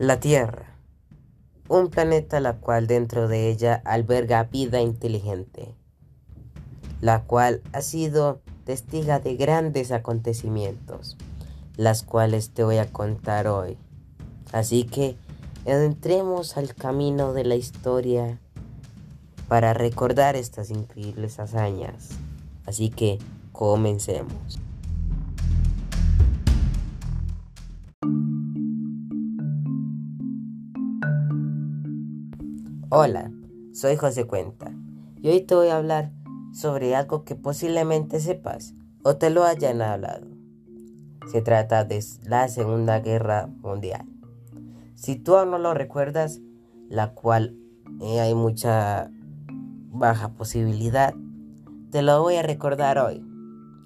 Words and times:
La 0.00 0.18
Tierra, 0.18 0.64
un 1.68 1.90
planeta 1.90 2.40
la 2.40 2.56
cual 2.56 2.86
dentro 2.86 3.28
de 3.28 3.50
ella 3.50 3.82
alberga 3.84 4.44
vida 4.44 4.80
inteligente, 4.80 5.74
la 7.02 7.24
cual 7.24 7.60
ha 7.74 7.82
sido 7.82 8.40
testiga 8.64 9.20
de 9.20 9.36
grandes 9.36 9.92
acontecimientos, 9.92 11.18
las 11.76 12.02
cuales 12.02 12.48
te 12.54 12.64
voy 12.64 12.78
a 12.78 12.90
contar 12.90 13.46
hoy. 13.46 13.76
Así 14.52 14.84
que 14.84 15.18
entremos 15.66 16.56
al 16.56 16.74
camino 16.74 17.34
de 17.34 17.44
la 17.44 17.56
historia 17.56 18.40
para 19.48 19.74
recordar 19.74 20.34
estas 20.34 20.70
increíbles 20.70 21.38
hazañas. 21.38 22.08
Así 22.64 22.88
que 22.88 23.18
comencemos. 23.52 24.60
Hola, 32.92 33.30
soy 33.72 33.94
José 33.94 34.26
Cuenta 34.26 34.72
y 35.22 35.28
hoy 35.28 35.42
te 35.42 35.54
voy 35.54 35.68
a 35.68 35.76
hablar 35.76 36.10
sobre 36.52 36.96
algo 36.96 37.22
que 37.22 37.36
posiblemente 37.36 38.18
sepas 38.18 38.74
o 39.04 39.14
te 39.14 39.30
lo 39.30 39.44
hayan 39.44 39.80
hablado. 39.80 40.26
Se 41.30 41.40
trata 41.40 41.84
de 41.84 42.04
la 42.24 42.48
Segunda 42.48 42.98
Guerra 42.98 43.46
Mundial. 43.46 44.08
Si 44.96 45.14
tú 45.14 45.36
aún 45.36 45.52
no 45.52 45.58
lo 45.58 45.72
recuerdas, 45.72 46.40
la 46.88 47.14
cual 47.14 47.56
eh, 48.00 48.18
hay 48.18 48.34
mucha 48.34 49.08
baja 49.92 50.30
posibilidad, 50.30 51.14
te 51.92 52.02
lo 52.02 52.20
voy 52.20 52.34
a 52.34 52.42
recordar 52.42 52.98
hoy. 52.98 53.24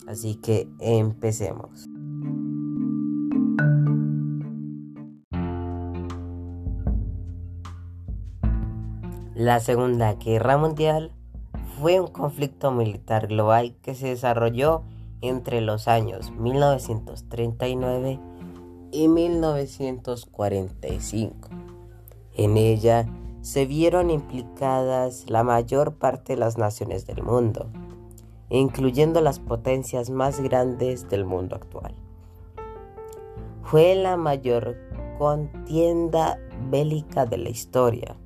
Así 0.07 0.37
que 0.37 0.67
empecemos. 0.81 1.84
La 9.45 9.61
Segunda 9.61 10.15
Guerra 10.15 10.57
Mundial 10.57 11.13
fue 11.79 12.01
un 12.01 12.07
conflicto 12.07 12.73
militar 12.73 13.27
global 13.27 13.77
que 13.83 13.95
se 13.95 14.07
desarrolló 14.07 14.85
entre 15.21 15.61
los 15.61 15.87
años 15.87 16.31
1939 16.31 18.19
y 18.91 19.09
1945. 19.09 21.51
En 22.33 22.57
ella 22.57 23.07
se 23.43 23.67
vieron 23.67 24.09
implicadas 24.09 25.29
la 25.29 25.45
mayor 25.45 25.97
parte 25.97 26.33
de 26.33 26.39
las 26.39 26.57
naciones 26.57 27.07
del 27.07 27.23
mundo, 27.23 27.69
incluyendo 28.49 29.21
las 29.21 29.41
potencias 29.41 30.09
más 30.09 30.41
grandes 30.41 31.11
del 31.11 31.27
mundo 31.27 31.57
actual. 31.57 31.95
Fue 33.63 33.95
la 33.95 34.17
mayor 34.17 34.75
contienda 35.19 36.39
bélica 36.71 37.27
de 37.27 37.37
la 37.37 37.51
historia 37.51 38.17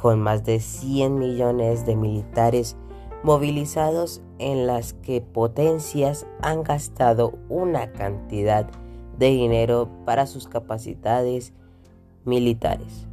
con 0.00 0.20
más 0.20 0.44
de 0.44 0.60
100 0.60 1.18
millones 1.18 1.84
de 1.84 1.94
militares 1.94 2.76
movilizados 3.22 4.22
en 4.38 4.66
las 4.66 4.94
que 4.94 5.20
potencias 5.20 6.26
han 6.40 6.62
gastado 6.62 7.34
una 7.50 7.92
cantidad 7.92 8.66
de 9.18 9.26
dinero 9.26 9.90
para 10.06 10.26
sus 10.26 10.48
capacidades 10.48 11.52
militares, 12.24 13.06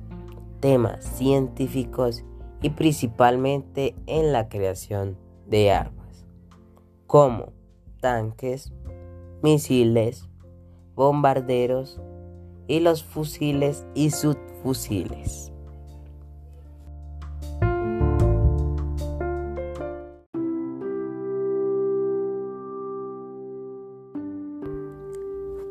temas 0.61 1.03
científicos 1.03 2.23
y 2.61 2.69
principalmente 2.69 3.93
en 4.05 4.31
la 4.31 4.47
creación 4.47 5.17
de 5.45 5.71
armas, 5.71 6.25
como 7.05 7.51
tanques, 7.99 8.71
misiles, 9.43 10.29
bombarderos 10.95 12.01
y 12.67 12.79
los 12.79 13.03
fusiles 13.03 13.85
y 13.93 14.11
subfusiles. 14.11 15.51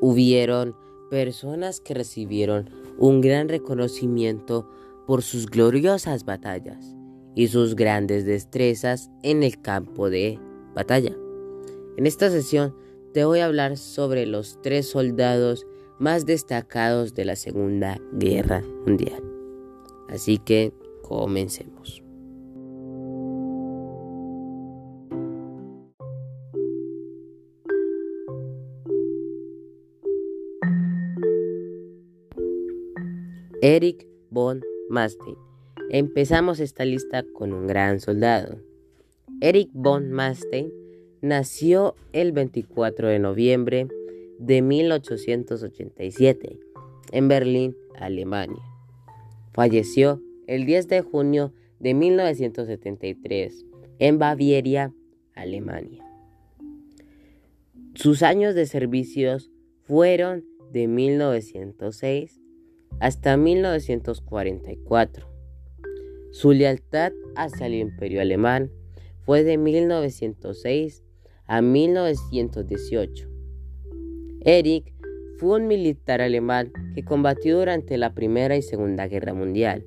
Hubieron 0.08 0.76
personas 1.10 1.80
que 1.80 1.92
recibieron 1.92 2.70
un 2.96 3.20
gran 3.20 3.48
reconocimiento 3.48 4.70
por 5.04 5.24
sus 5.24 5.46
gloriosas 5.46 6.24
batallas 6.24 6.94
y 7.34 7.48
sus 7.48 7.74
grandes 7.74 8.24
destrezas 8.24 9.10
en 9.24 9.42
el 9.42 9.60
campo 9.60 10.08
de 10.08 10.38
batalla. 10.76 11.10
En 11.96 12.06
esta 12.06 12.30
sesión 12.30 12.72
te 13.14 13.24
voy 13.24 13.40
a 13.40 13.46
hablar 13.46 13.76
sobre 13.76 14.26
los 14.26 14.62
tres 14.62 14.88
soldados 14.88 15.66
más 15.98 16.24
destacados 16.24 17.12
de 17.14 17.24
la 17.24 17.34
Segunda 17.34 18.00
Guerra 18.12 18.62
Mundial. 18.86 19.24
Así 20.08 20.38
que 20.38 20.72
comencemos. 21.02 22.05
Eric 33.68 34.06
von 34.30 34.62
Manstein. 34.88 35.34
Empezamos 35.90 36.60
esta 36.60 36.84
lista 36.84 37.24
con 37.34 37.52
un 37.52 37.66
gran 37.66 37.98
soldado. 37.98 38.60
Eric 39.40 39.70
von 39.72 40.12
Manstein 40.12 40.70
nació 41.20 41.96
el 42.12 42.30
24 42.30 43.08
de 43.08 43.18
noviembre 43.18 43.88
de 44.38 44.62
1887 44.62 46.60
en 47.10 47.26
Berlín, 47.26 47.76
Alemania. 47.98 48.62
Falleció 49.52 50.22
el 50.46 50.64
10 50.64 50.86
de 50.86 51.00
junio 51.00 51.52
de 51.80 51.94
1973 51.94 53.66
en 53.98 54.18
Baviera, 54.20 54.92
Alemania. 55.34 56.04
Sus 57.96 58.22
años 58.22 58.54
de 58.54 58.66
servicios 58.66 59.50
fueron 59.82 60.44
de 60.70 60.86
1906 60.86 62.45
hasta 63.00 63.36
1944. 63.36 65.26
Su 66.32 66.52
lealtad 66.52 67.12
hacia 67.34 67.66
el 67.66 67.74
imperio 67.74 68.20
alemán 68.20 68.70
fue 69.24 69.42
de 69.42 69.58
1906 69.58 71.02
a 71.46 71.62
1918. 71.62 73.28
Eric 74.40 74.94
fue 75.38 75.60
un 75.60 75.66
militar 75.66 76.20
alemán 76.20 76.72
que 76.94 77.04
combatió 77.04 77.58
durante 77.58 77.98
la 77.98 78.14
Primera 78.14 78.56
y 78.56 78.62
Segunda 78.62 79.06
Guerra 79.06 79.34
Mundial, 79.34 79.84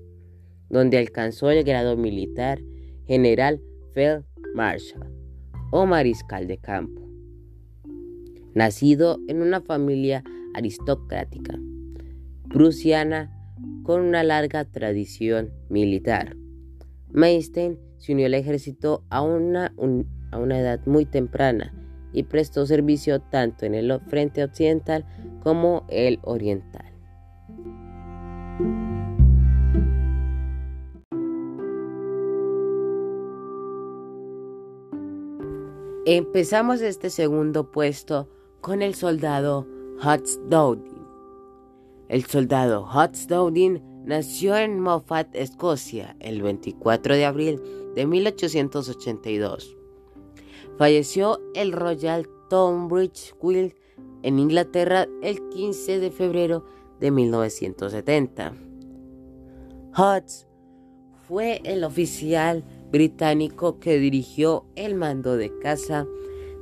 donde 0.69 0.97
alcanzó 0.97 1.49
el 1.49 1.63
grado 1.63 1.97
militar 1.97 2.61
general 3.07 3.61
Feldmarschall 3.93 5.11
o 5.71 5.85
mariscal 5.85 6.47
de 6.47 6.57
campo. 6.57 7.01
Nacido 8.53 9.19
en 9.27 9.41
una 9.41 9.61
familia 9.61 10.23
aristocrática, 10.53 11.59
prusiana 12.49 13.31
con 13.83 14.01
una 14.01 14.23
larga 14.23 14.65
tradición 14.65 15.51
militar. 15.69 16.35
Meistein 17.11 17.79
se 17.97 18.13
unió 18.13 18.27
al 18.27 18.33
ejército 18.33 19.03
a 19.09 19.21
una, 19.21 19.73
a 20.31 20.37
una 20.37 20.59
edad 20.59 20.79
muy 20.85 21.05
temprana 21.05 21.73
y 22.13 22.23
prestó 22.23 22.65
servicio 22.65 23.19
tanto 23.19 23.65
en 23.65 23.75
el 23.75 23.99
frente 24.07 24.43
occidental 24.43 25.05
como 25.43 25.85
el 25.89 26.19
oriental. 26.23 26.85
Empezamos 36.05 36.81
este 36.81 37.11
segundo 37.11 37.71
puesto 37.71 38.27
con 38.61 38.81
el 38.81 38.95
soldado 38.95 39.67
Hutz 40.03 40.39
el 42.09 42.25
soldado 42.25 42.87
Hutz 42.91 43.27
Dowding 43.27 43.79
nació 44.03 44.57
en 44.57 44.79
Moffat, 44.79 45.35
Escocia, 45.35 46.15
el 46.19 46.41
24 46.41 47.15
de 47.15 47.25
abril 47.25 47.61
de 47.95 48.07
1882. 48.07 49.77
Falleció 50.77 51.39
el 51.53 51.71
Royal 51.71 52.27
Tonbridge 52.49 53.35
Will 53.41 53.75
en 54.23 54.39
Inglaterra 54.39 55.07
el 55.21 55.47
15 55.49 55.99
de 55.99 56.11
febrero 56.11 56.65
de 56.99 57.11
1970. 57.11 58.53
Hutz 59.95 60.47
fue 61.27 61.61
el 61.63 61.83
oficial 61.83 62.63
británico 62.91 63.79
que 63.79 63.99
dirigió 63.99 64.65
el 64.75 64.95
mando 64.95 65.37
de 65.37 65.55
caza 65.59 66.07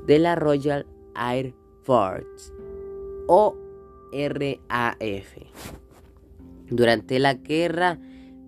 de 0.05 0.19
la 0.19 0.35
Royal 0.35 0.85
Air 1.15 1.55
Force 1.83 2.51
o 3.27 3.55
RAF. 4.11 5.37
Durante 6.69 7.19
la 7.19 7.35
guerra 7.35 7.99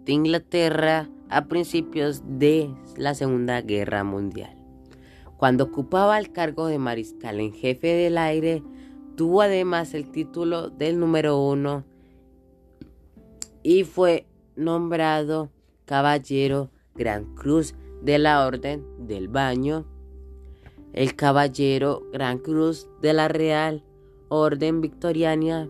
de 0.06 0.14
Inglaterra 0.14 1.10
a 1.30 1.46
principios 1.46 2.24
de 2.26 2.74
la 2.98 3.14
Segunda 3.14 3.62
Guerra 3.62 4.04
Mundial. 4.04 4.56
Cuando 5.38 5.66
ocupaba 5.66 6.20
el 6.20 6.32
cargo 6.32 6.68
de 6.68 6.80
mariscal 6.80 7.40
en 7.40 7.54
jefe 7.54 7.88
del 7.88 8.18
aire, 8.18 8.62
tuvo 9.16 9.42
además 9.42 9.94
el 9.94 10.12
título 10.12 10.70
del 10.70 11.00
número 11.00 11.42
uno 11.42 11.86
y 13.64 13.84
fue 13.84 14.26
nombrado 14.56 15.50
caballero 15.86 16.72
Gran 16.96 17.36
Cruz 17.36 17.76
de 18.02 18.20
la 18.20 18.46
Orden 18.46 18.84
del 19.08 19.28
Baño, 19.28 19.86
el 20.94 21.16
caballero 21.16 22.04
Gran 22.12 22.40
Cruz 22.40 22.88
de 23.02 23.14
la 23.14 23.28
Real 23.28 23.84
Orden 24.30 24.82
Victoriana 24.82 25.68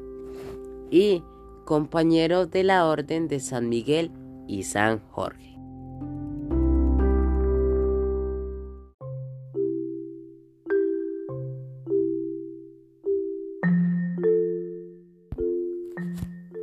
y 0.92 1.24
compañero 1.66 2.46
de 2.46 2.64
la 2.64 2.86
Orden 2.86 3.28
de 3.28 3.40
San 3.40 3.70
Miguel 3.70 4.12
y 4.48 4.64
San 4.64 5.00
Jorge. 5.10 5.50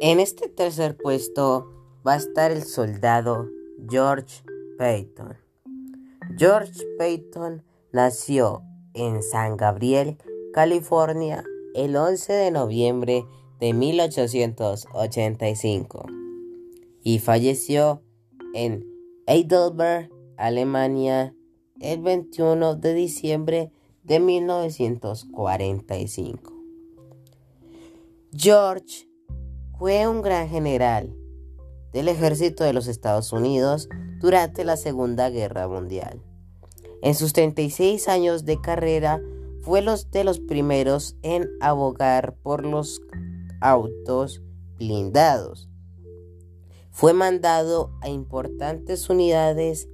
En 0.01 0.21
este 0.21 0.49
tercer 0.49 0.97
puesto 0.97 1.73
va 2.07 2.13
a 2.13 2.17
estar 2.17 2.53
el 2.53 2.63
soldado 2.63 3.51
George 3.89 4.45
Payton. 4.79 5.37
George 6.37 6.85
Payton 6.99 7.63
nació 7.93 8.63
en 8.95 9.23
San 9.23 9.57
Gabriel, 9.57 10.19
California, 10.53 11.45
el 11.77 11.95
11 11.95 12.33
de 12.33 12.51
noviembre 12.51 13.25
de 13.61 13.73
1885 13.75 16.07
y 17.03 17.19
falleció 17.19 18.03
en 18.55 18.87
Heidelberg, 19.27 20.11
Alemania, 20.39 21.35
el 21.81 22.01
21 22.01 22.77
de 22.77 22.95
diciembre 22.95 23.73
de 24.05 24.21
1945. 24.21 26.55
George 28.33 29.07
fue 29.79 30.09
un 30.09 30.23
gran 30.23 30.49
general 30.49 31.15
del 31.93 32.09
ejército 32.09 32.65
de 32.65 32.73
los 32.73 32.87
Estados 32.87 33.35
Unidos 33.35 33.91
durante 34.21 34.65
la 34.65 34.79
Segunda 34.79 35.29
Guerra 35.29 35.69
Mundial. 35.69 36.23
En 37.03 37.15
sus 37.15 37.35
36 37.35 38.09
años 38.09 38.47
de 38.47 38.59
carrera 38.61 39.21
fue 39.67 39.83
los 39.83 40.11
de 40.13 40.23
los 40.23 40.39
primeros 40.39 41.17
en 41.23 41.51
abogar 41.61 42.37
por 42.37 42.65
los 42.65 43.03
autos 43.61 44.41
blindados. 44.79 45.69
Fue 46.93 47.13
mandado 47.13 47.91
a 48.01 48.09
importantes 48.09 49.11
unidades 49.11 49.89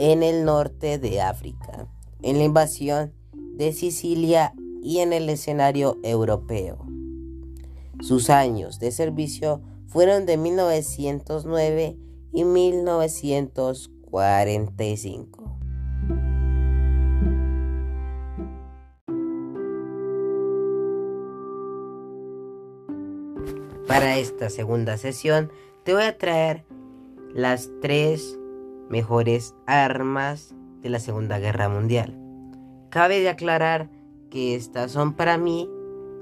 en 0.00 0.24
el 0.24 0.44
norte 0.44 0.98
de 0.98 1.20
África, 1.20 1.86
en 2.20 2.38
la 2.38 2.44
invasión 2.44 3.12
de 3.32 3.72
Sicilia 3.72 4.54
y 4.82 4.98
en 4.98 5.12
el 5.12 5.28
escenario 5.28 5.98
europeo. 6.02 6.84
Sus 8.00 8.28
años 8.28 8.80
de 8.80 8.90
servicio 8.90 9.62
fueron 9.86 10.26
de 10.26 10.36
1909 10.36 11.96
y 12.32 12.42
1945. 12.42 15.39
Para 23.90 24.18
esta 24.18 24.50
segunda 24.50 24.96
sesión 24.98 25.50
te 25.82 25.94
voy 25.94 26.04
a 26.04 26.16
traer 26.16 26.64
las 27.34 27.68
tres 27.82 28.38
mejores 28.88 29.56
armas 29.66 30.54
de 30.80 30.90
la 30.90 31.00
Segunda 31.00 31.40
Guerra 31.40 31.68
Mundial. 31.68 32.16
Cabe 32.90 33.18
de 33.18 33.28
aclarar 33.28 33.90
que 34.30 34.54
estas 34.54 34.92
son 34.92 35.14
para 35.14 35.38
mí 35.38 35.68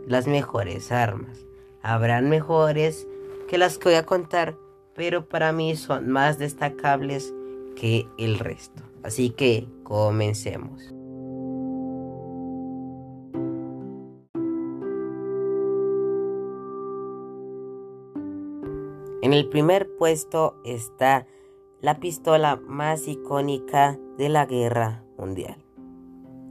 las 0.06 0.26
mejores 0.26 0.90
armas. 0.90 1.44
Habrán 1.82 2.30
mejores 2.30 3.06
que 3.48 3.58
las 3.58 3.76
que 3.76 3.90
voy 3.90 3.98
a 3.98 4.06
contar, 4.06 4.56
pero 4.94 5.28
para 5.28 5.52
mí 5.52 5.76
son 5.76 6.08
más 6.08 6.38
destacables 6.38 7.34
que 7.76 8.08
el 8.16 8.38
resto. 8.38 8.82
Así 9.02 9.28
que 9.28 9.68
comencemos. 9.82 10.94
En 19.28 19.34
el 19.34 19.46
primer 19.46 19.94
puesto 19.98 20.56
está 20.64 21.26
la 21.82 22.00
pistola 22.00 22.58
más 22.66 23.06
icónica 23.06 23.98
de 24.16 24.30
la 24.30 24.46
guerra 24.46 25.04
mundial. 25.18 25.62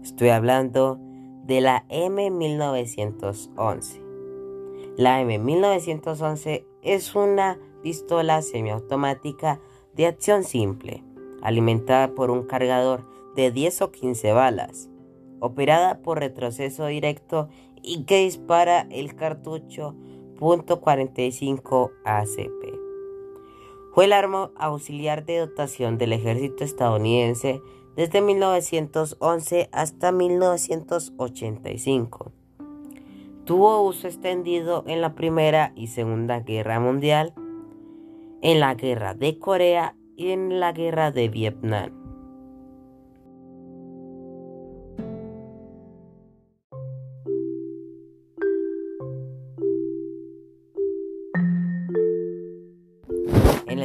Estoy 0.03 0.29
hablando 0.29 0.99
de 1.43 1.59
la 1.59 1.87
M1911. 1.87 3.99
La 4.95 5.23
M1911 5.23 6.67
es 6.83 7.15
una 7.15 7.57
pistola 7.81 8.43
semiautomática 8.43 9.59
de 9.95 10.05
acción 10.05 10.43
simple, 10.43 11.03
alimentada 11.41 12.13
por 12.13 12.29
un 12.29 12.43
cargador 12.43 13.09
de 13.35 13.49
10 13.49 13.81
o 13.81 13.91
15 13.91 14.33
balas, 14.33 14.87
operada 15.39 16.03
por 16.03 16.19
retroceso 16.19 16.85
directo 16.85 17.49
y 17.81 18.03
que 18.03 18.19
dispara 18.19 18.85
el 18.91 19.15
cartucho 19.15 19.95
.45 20.39 21.91
ACP. 22.05 22.79
Fue 23.93 24.05
el 24.05 24.13
arma 24.13 24.51
auxiliar 24.55 25.25
de 25.25 25.39
dotación 25.39 25.97
del 25.97 26.13
ejército 26.13 26.63
estadounidense 26.63 27.61
desde 27.95 28.21
1911 28.21 29.69
hasta 29.71 30.11
1985 30.11 32.31
tuvo 33.47 33.81
uso 33.81 34.07
extendido 34.07 34.83
en 34.87 34.99
la 34.99 35.15
Primera 35.15 35.71
y 35.73 35.87
Segunda 35.87 36.41
Guerra 36.41 36.81
Mundial, 36.81 37.33
en 38.41 38.59
la 38.59 38.75
Guerra 38.75 39.13
de 39.13 39.39
Corea 39.39 39.95
y 40.17 40.31
en 40.31 40.59
la 40.59 40.73
Guerra 40.73 41.11
de 41.11 41.29
Vietnam. 41.29 42.06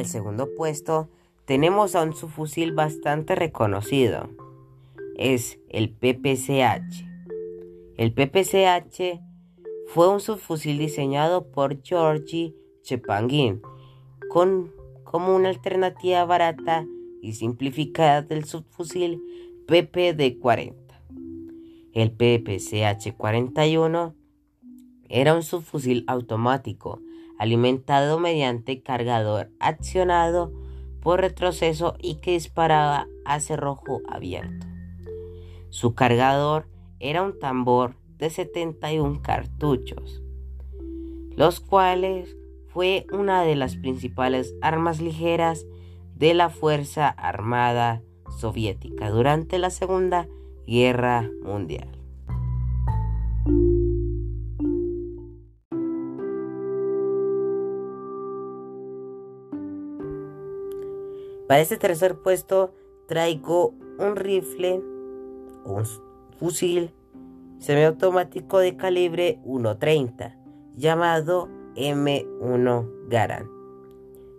El 0.03 0.09
segundo 0.09 0.53
puesto 0.53 1.09
tenemos 1.45 1.95
a 1.95 2.03
un 2.03 2.13
subfusil 2.13 2.73
bastante 2.73 3.35
reconocido. 3.35 4.29
Es 5.15 5.59
el 5.69 5.91
PPCH. 5.91 7.05
El 7.95 8.11
PPCH 8.13 9.21
fue 9.87 10.09
un 10.09 10.19
subfusil 10.19 10.77
diseñado 10.77 11.49
por 11.51 11.81
Georgi 11.83 12.53
Chepangin 12.81 13.61
con, 14.29 14.73
como 15.05 15.33
una 15.33 15.47
alternativa 15.47 16.25
barata 16.25 16.85
y 17.21 17.31
simplificada 17.33 18.23
del 18.23 18.43
subfusil 18.43 19.21
PPD-40. 19.67 20.75
El 21.93 22.17
PPCH-41 22.17 24.13
era 25.07 25.33
un 25.33 25.43
subfusil 25.43 26.03
automático 26.07 26.99
alimentado 27.43 28.19
mediante 28.19 28.81
cargador 28.81 29.51
accionado 29.59 30.53
por 31.01 31.19
retroceso 31.19 31.95
y 31.99 32.15
que 32.21 32.31
disparaba 32.31 33.07
a 33.25 33.41
cerrojo 33.41 34.01
abierto. 34.07 34.65
Su 35.69 35.93
cargador 35.93 36.69
era 37.01 37.21
un 37.21 37.37
tambor 37.37 37.97
de 38.17 38.29
71 38.29 39.21
cartuchos, 39.21 40.23
los 41.35 41.59
cuales 41.59 42.33
fue 42.69 43.07
una 43.11 43.43
de 43.43 43.57
las 43.57 43.75
principales 43.75 44.55
armas 44.61 45.01
ligeras 45.01 45.65
de 46.15 46.33
la 46.33 46.49
Fuerza 46.49 47.09
Armada 47.09 48.01
Soviética 48.39 49.09
durante 49.09 49.59
la 49.59 49.69
Segunda 49.69 50.29
Guerra 50.65 51.29
Mundial. 51.41 52.02
Para 61.47 61.61
este 61.61 61.77
tercer 61.77 62.15
puesto 62.15 62.73
traigo 63.07 63.73
un 63.99 64.15
rifle, 64.15 64.81
un 65.65 65.83
fusil 66.39 66.93
semiautomático 67.59 68.59
de 68.59 68.75
calibre 68.75 69.39
1.30 69.45 70.35
llamado 70.75 71.49
M1 71.75 73.09
Garand. 73.09 73.49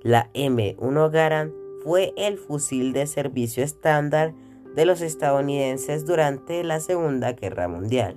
La 0.03 0.31
M1 0.35 1.11
Garand 1.11 1.53
fue 1.83 2.13
el 2.17 2.39
fusil 2.39 2.93
de 2.93 3.07
servicio 3.07 3.63
estándar 3.63 4.35
de 4.75 4.87
los 4.87 5.01
estadounidenses 5.01 6.05
durante 6.05 6.65
la 6.65 6.81
Segunda 6.81 7.33
Guerra 7.33 7.69
Mundial 7.69 8.17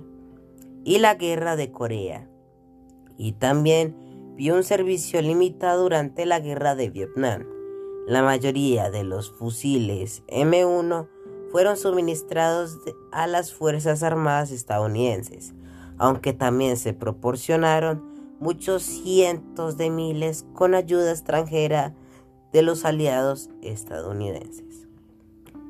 y 0.84 0.98
la 0.98 1.14
Guerra 1.14 1.56
de 1.56 1.70
Corea. 1.70 2.28
Y 3.16 3.32
también 3.32 3.94
vio 4.36 4.54
un 4.54 4.64
servicio 4.64 5.20
limitado 5.22 5.82
durante 5.82 6.26
la 6.26 6.40
Guerra 6.40 6.74
de 6.74 6.90
Vietnam. 6.90 7.57
La 8.08 8.22
mayoría 8.22 8.90
de 8.90 9.04
los 9.04 9.30
fusiles 9.30 10.22
M1 10.28 11.08
fueron 11.52 11.76
suministrados 11.76 12.78
a 13.12 13.26
las 13.26 13.52
Fuerzas 13.52 14.02
Armadas 14.02 14.50
estadounidenses, 14.50 15.52
aunque 15.98 16.32
también 16.32 16.78
se 16.78 16.94
proporcionaron 16.94 18.02
muchos 18.40 18.82
cientos 18.82 19.76
de 19.76 19.90
miles 19.90 20.46
con 20.54 20.74
ayuda 20.74 21.10
extranjera 21.10 21.94
de 22.50 22.62
los 22.62 22.86
aliados 22.86 23.50
estadounidenses. 23.60 24.88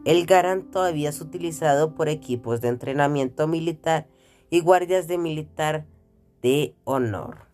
El 0.04 0.24
Garand 0.24 0.70
todavía 0.70 1.08
es 1.08 1.20
utilizado 1.20 1.96
por 1.96 2.08
equipos 2.08 2.60
de 2.60 2.68
entrenamiento 2.68 3.48
militar 3.48 4.06
y 4.48 4.60
guardias 4.60 5.08
de 5.08 5.18
militar 5.18 5.86
de 6.40 6.76
honor. 6.84 7.47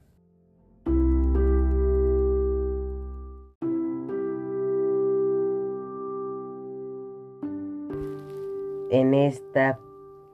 En 8.96 9.12
esta 9.12 9.80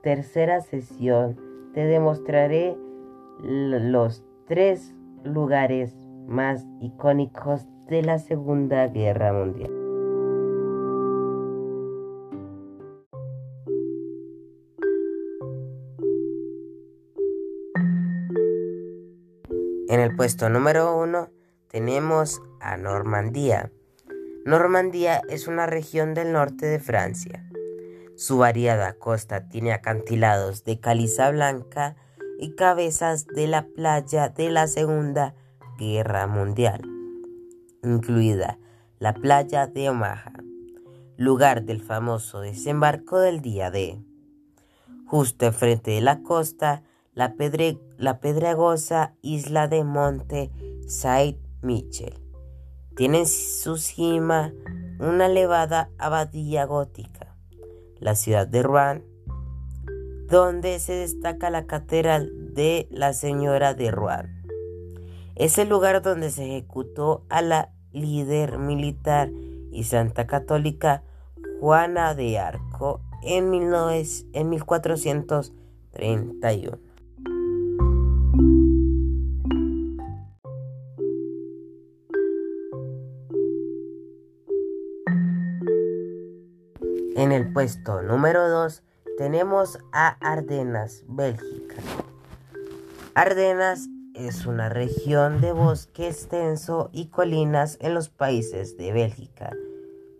tercera 0.02 0.60
sesión 0.60 1.40
te 1.72 1.86
demostraré 1.86 2.76
los 3.42 4.22
tres 4.46 4.94
lugares 5.24 5.96
más 6.28 6.66
icónicos 6.78 7.66
de 7.88 8.02
la 8.02 8.18
Segunda 8.18 8.86
Guerra 8.88 9.32
Mundial. 9.32 9.70
En 19.88 20.00
el 20.00 20.14
puesto 20.16 20.50
número 20.50 20.98
uno 20.98 21.30
tenemos 21.68 22.42
a 22.60 22.76
Normandía. 22.76 23.72
Normandía 24.44 25.22
es 25.30 25.48
una 25.48 25.64
región 25.64 26.12
del 26.12 26.34
norte 26.34 26.66
de 26.66 26.78
Francia. 26.78 27.49
Su 28.20 28.36
variada 28.36 28.92
costa 28.98 29.48
tiene 29.48 29.72
acantilados 29.72 30.62
de 30.64 30.78
caliza 30.78 31.30
blanca 31.30 31.96
y 32.38 32.54
cabezas 32.54 33.26
de 33.26 33.46
la 33.46 33.66
playa 33.68 34.28
de 34.28 34.50
la 34.50 34.66
Segunda 34.66 35.34
Guerra 35.78 36.26
Mundial, 36.26 36.82
incluida 37.82 38.58
la 38.98 39.14
playa 39.14 39.68
de 39.68 39.88
Omaha, 39.88 40.34
lugar 41.16 41.62
del 41.62 41.80
famoso 41.80 42.42
desembarco 42.42 43.18
del 43.20 43.40
día 43.40 43.70
D. 43.70 43.98
Justo 45.06 45.46
enfrente 45.46 45.92
de 45.92 46.02
la 46.02 46.22
costa 46.22 46.82
la, 47.14 47.36
pedregosa 48.20 49.14
isla 49.22 49.66
de 49.66 49.82
Monte 49.82 50.50
Saint 50.86 51.38
Michel. 51.62 52.18
Tiene 52.96 53.20
en 53.20 53.26
su 53.26 53.78
cima 53.78 54.52
una 54.98 55.24
elevada 55.24 55.88
abadía 55.96 56.66
gótica, 56.66 57.29
la 58.00 58.14
ciudad 58.14 58.48
de 58.48 58.62
Rouen, 58.62 59.04
donde 60.26 60.78
se 60.78 60.94
destaca 60.94 61.50
la 61.50 61.66
catedral 61.66 62.54
de 62.54 62.88
la 62.90 63.12
Señora 63.12 63.74
de 63.74 63.90
Rouen. 63.90 64.40
Es 65.36 65.58
el 65.58 65.68
lugar 65.68 66.00
donde 66.02 66.30
se 66.30 66.44
ejecutó 66.44 67.24
a 67.28 67.42
la 67.42 67.72
líder 67.92 68.58
militar 68.58 69.30
y 69.72 69.84
santa 69.84 70.26
católica 70.26 71.02
Juana 71.60 72.14
de 72.14 72.38
Arco 72.38 73.02
en, 73.22 73.52
en 73.52 74.48
1431. 74.48 76.78
El 87.40 87.54
puesto 87.54 88.02
número 88.02 88.50
2 88.50 88.82
tenemos 89.16 89.78
a 89.92 90.08
Ardenas, 90.20 91.04
Bélgica. 91.08 91.76
Ardenas 93.14 93.88
es 94.14 94.44
una 94.44 94.68
región 94.68 95.40
de 95.40 95.52
bosque 95.52 96.08
extenso 96.08 96.90
y 96.92 97.06
colinas 97.06 97.78
en 97.80 97.94
los 97.94 98.10
países 98.10 98.76
de 98.76 98.92
Bélgica, 98.92 99.56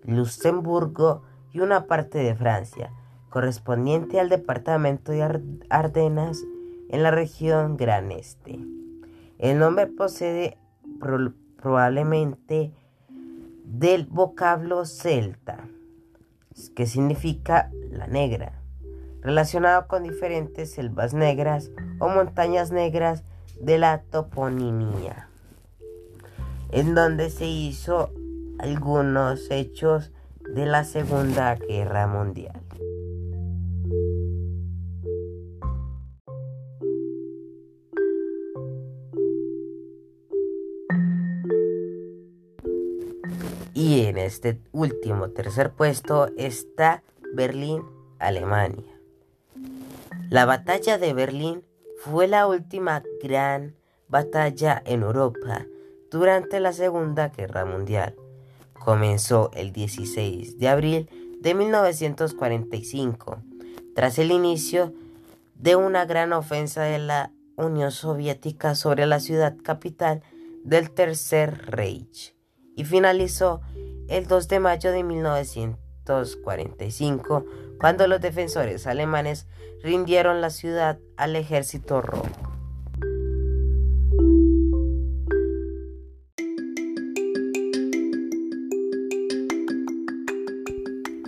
Luxemburgo 0.05 1.23
y 1.53 1.61
una 1.61 1.85
parte 1.87 2.17
de 2.21 2.35
Francia, 2.35 2.91
correspondiente 3.29 4.19
al 4.19 4.31
departamento 4.31 5.12
de 5.12 5.43
Ardenas 5.69 6.43
en 6.89 7.03
la 7.03 7.11
región 7.11 7.77
Gran 7.77 8.12
Este. 8.12 8.59
El 9.39 9.59
nombre 9.59 9.89
procede 9.89 10.57
probablemente 11.59 12.73
del 13.67 14.07
vocablo 14.07 14.87
celta 14.87 15.69
que 16.69 16.87
significa 16.87 17.71
la 17.90 18.07
negra, 18.07 18.61
relacionado 19.23 19.88
con 19.88 20.02
diferentes 20.02 20.73
selvas 20.73 21.14
negras 21.14 21.71
o 21.99 22.09
montañas 22.09 22.71
negras 22.71 23.25
de 23.59 23.79
la 23.79 24.02
toponimia, 24.02 25.29
en 26.71 26.95
donde 26.95 27.31
se 27.31 27.47
hizo 27.47 28.11
algunos 28.59 29.50
hechos 29.50 30.12
de 30.55 30.67
la 30.67 30.85
Segunda 30.85 31.55
Guerra 31.55 32.07
Mundial. 32.07 32.61
Y 43.90 44.06
en 44.06 44.18
este 44.18 44.61
último 44.70 45.30
tercer 45.30 45.73
puesto 45.73 46.28
está 46.37 47.02
Berlín, 47.35 47.82
Alemania. 48.20 48.97
La 50.28 50.47
batalla 50.47 50.97
de 50.97 51.12
Berlín 51.12 51.64
fue 51.99 52.28
la 52.28 52.47
última 52.47 53.02
gran 53.20 53.75
batalla 54.06 54.80
en 54.87 55.02
Europa 55.02 55.66
durante 56.09 56.61
la 56.61 56.73
Segunda 56.73 57.30
Guerra 57.30 57.64
Mundial. 57.64 58.14
Comenzó 58.75 59.50
el 59.54 59.73
16 59.73 60.61
de 60.61 60.68
abril 60.68 61.09
de 61.40 61.54
1945, 61.54 63.42
tras 63.97 64.20
el 64.20 64.30
inicio 64.30 64.94
de 65.56 65.75
una 65.75 66.04
gran 66.04 66.32
ofensa 66.32 66.85
de 66.85 67.00
la 67.00 67.32
Unión 67.56 67.90
Soviética 67.90 68.76
sobre 68.76 69.06
la 69.06 69.18
ciudad 69.18 69.56
capital 69.64 70.23
del 70.62 70.92
Tercer 70.92 71.73
Reich 71.73 72.37
y 72.77 72.85
finalizó 72.85 73.62
el 74.09 74.27
2 74.27 74.49
de 74.49 74.61
mayo 74.61 74.93
de 74.93 75.03
1945, 75.05 77.45
cuando 77.79 78.07
los 78.07 78.21
defensores 78.21 78.87
alemanes 78.87 79.47
rindieron 79.83 80.41
la 80.41 80.50
ciudad 80.50 80.99
al 81.17 81.37
ejército 81.37 82.03
rojo. 82.03 82.50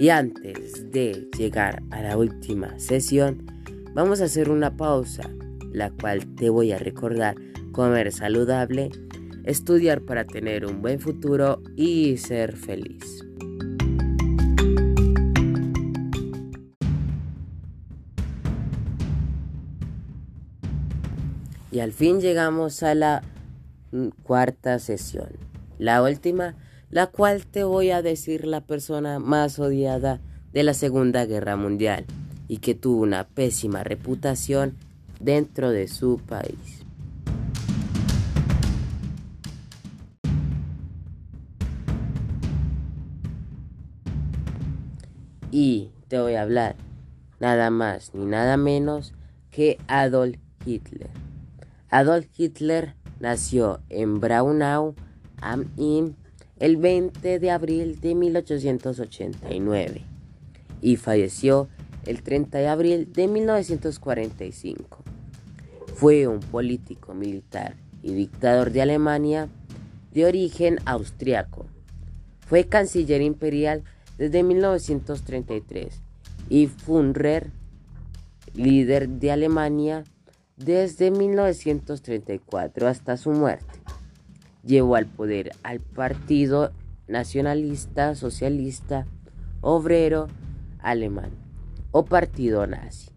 Y 0.03 0.09
antes 0.09 0.91
de 0.91 1.29
llegar 1.39 1.81
a 1.93 2.03
la 2.03 2.17
última 2.17 2.77
sesión, 2.81 3.47
vamos 3.95 4.21
a 4.21 4.25
hacer 4.25 4.51
una 4.51 4.77
pausa, 4.77 5.31
la 5.73 5.91
cual 5.91 6.27
te 6.35 6.51
voy 6.51 6.73
a 6.73 6.79
recordar 6.79 7.37
comer 7.71 8.11
saludable 8.11 8.91
estudiar 9.45 10.03
para 10.03 10.25
tener 10.25 10.67
un 10.67 10.83
buen 10.83 11.01
futuro 11.01 11.63
y 11.77 12.17
ser 12.17 12.57
feliz. 12.57 13.25
Y 21.71 21.81
al 21.81 21.93
fin 21.93 22.21
llegamos 22.21 22.83
a 22.83 22.95
la 22.95 23.23
cuarta 24.23 24.79
sesión, 24.79 25.31
la 25.79 26.03
última, 26.03 26.55
la 26.91 27.07
cual 27.07 27.47
te 27.47 27.65
voy 27.65 27.91
a 27.91 28.03
decir 28.03 28.47
la 28.47 28.61
persona 28.61 29.19
más 29.19 29.59
odiada 29.59 30.21
de 30.53 30.63
la 30.63 30.75
Segunda 30.75 31.25
Guerra 31.25 31.57
Mundial 31.57 32.05
y 32.47 32.59
que 32.59 32.75
tuvo 32.75 33.01
una 33.03 33.27
pésima 33.27 33.83
reputación 33.83 34.77
dentro 35.19 35.71
de 35.71 35.89
su 35.89 36.19
país. 36.19 36.82
Y 45.53 45.91
te 46.09 46.19
voy 46.19 46.35
a 46.35 46.43
hablar 46.43 46.77
nada 47.39 47.71
más 47.71 48.15
ni 48.15 48.25
nada 48.25 48.57
menos 48.57 49.13
que 49.51 49.79
Adolf 49.87 50.39
Hitler. 50.65 51.11
Adolf 51.91 52.27
Hitler 52.37 52.95
nació 53.21 53.81
en 53.91 54.19
Braunau 54.19 54.95
am 55.43 55.71
Inn 55.77 56.17
el 56.59 56.79
20 56.79 57.39
de 57.39 57.51
abril 57.51 58.01
de 58.01 58.15
1889 58.15 60.03
y 60.81 60.97
falleció 60.97 61.69
el 62.07 62.23
30 62.23 62.59
de 62.59 62.69
abril 62.69 63.13
de 63.13 63.29
1945. 63.29 65.05
Fue 65.95 66.27
un 66.27 66.41
político 66.41 67.13
militar 67.13 67.77
y 68.03 68.15
dictador 68.15 68.73
de 68.73 68.81
Alemania 68.81 69.51
de 70.13 70.25
origen 70.25 70.79
austriaco. 70.87 71.67
Fue 72.47 72.65
canciller 72.65 73.21
imperial 73.21 73.85
desde 74.23 74.45
1933 74.45 76.01
y 76.49 76.69
Führer, 76.69 77.51
líder 78.55 79.09
de 79.09 79.33
Alemania 79.33 80.05
desde 80.57 81.11
1934 81.11 82.87
hasta 82.87 83.17
su 83.17 83.33
muerte. 83.33 83.81
Llevó 84.63 84.95
al 84.95 85.07
poder 85.07 85.51
al 85.65 85.81
Partido 85.81 86.71
Nacionalista 87.09 88.15
Socialista 88.15 89.09
Obrero 89.61 90.29
Alemán 90.79 91.33
o 91.91 92.05
Partido 92.05 92.65
Nazi, 92.69 93.11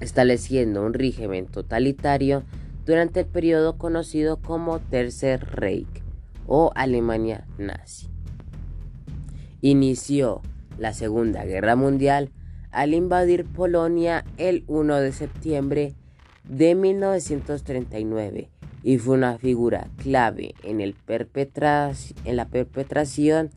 estableciendo 0.00 0.84
un 0.84 0.92
régimen 0.92 1.46
totalitario 1.46 2.42
durante 2.84 3.20
el 3.20 3.26
periodo 3.26 3.78
conocido 3.78 4.38
como 4.38 4.80
Tercer 4.80 5.46
Reich 5.54 6.02
o 6.48 6.72
Alemania 6.74 7.46
nazi. 7.58 8.17
Inició 9.60 10.42
la 10.78 10.92
Segunda 10.92 11.44
Guerra 11.44 11.76
Mundial 11.76 12.30
al 12.70 12.94
invadir 12.94 13.44
Polonia 13.44 14.24
el 14.36 14.64
1 14.66 14.96
de 14.96 15.12
septiembre 15.12 15.94
de 16.44 16.74
1939 16.74 18.50
y 18.82 18.98
fue 18.98 19.16
una 19.16 19.38
figura 19.38 19.88
clave 19.96 20.54
en, 20.62 20.80
el 20.80 20.94
en 22.24 22.36
la 22.36 22.46
perpetración 22.46 23.50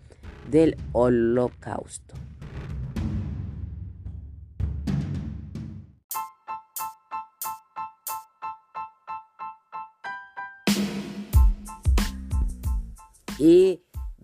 del 0.50 0.75
Holocausto. 0.91 2.15
Y 13.38 13.81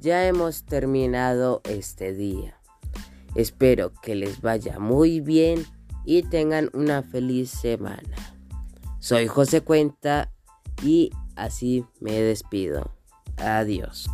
ya 0.07 0.25
hemos 0.25 0.63
terminado 0.63 1.59
este 1.65 2.13
día. 2.13 2.55
Espero 3.35 3.91
que 4.01 4.15
les 4.15 4.39
vaya 4.39 4.79
muy 4.79 5.19
bien 5.19 5.65
y 6.05 6.23
tengan 6.23 6.69
una 6.71 7.03
feliz 7.03 7.49
semana. 7.49 8.15
Soy 8.99 9.27
José 9.27 9.59
Cuenta 9.59 10.31
y 10.81 11.11
así 11.35 11.83
me 11.99 12.13
despido. 12.13 12.89
Adiós. 13.35 14.09